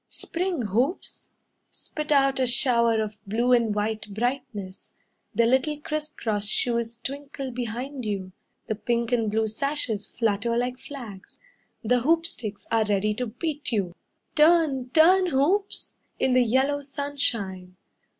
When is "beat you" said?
13.27-13.93